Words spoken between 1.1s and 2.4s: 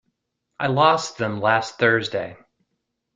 them last Thursday.